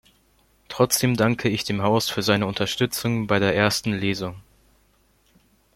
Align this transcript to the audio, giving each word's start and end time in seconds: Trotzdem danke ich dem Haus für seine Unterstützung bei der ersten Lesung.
Trotzdem 0.67 1.15
danke 1.15 1.47
ich 1.47 1.63
dem 1.63 1.83
Haus 1.83 2.09
für 2.09 2.23
seine 2.23 2.47
Unterstützung 2.47 3.27
bei 3.27 3.37
der 3.37 3.55
ersten 3.55 3.93
Lesung. 3.93 4.41